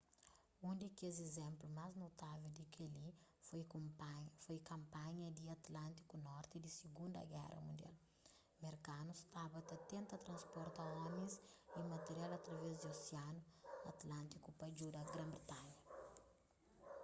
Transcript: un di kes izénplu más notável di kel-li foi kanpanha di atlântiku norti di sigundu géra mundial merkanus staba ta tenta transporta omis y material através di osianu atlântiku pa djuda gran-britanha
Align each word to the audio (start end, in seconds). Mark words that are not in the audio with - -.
un 0.67 0.75
di 0.81 0.89
kes 0.99 1.17
izénplu 1.27 1.67
más 1.79 1.93
notável 2.03 2.51
di 2.57 2.65
kel-li 2.75 3.09
foi 4.43 4.59
kanpanha 4.69 5.27
di 5.37 5.43
atlântiku 5.57 6.13
norti 6.29 6.55
di 6.63 6.69
sigundu 6.77 7.19
géra 7.31 7.57
mundial 7.67 7.95
merkanus 8.63 9.19
staba 9.25 9.59
ta 9.69 9.75
tenta 9.91 10.15
transporta 10.25 10.81
omis 11.05 11.33
y 11.79 11.81
material 11.93 12.31
através 12.39 12.73
di 12.79 12.87
osianu 12.95 13.41
atlântiku 13.91 14.49
pa 14.59 14.65
djuda 14.75 15.01
gran-britanha 15.13 15.77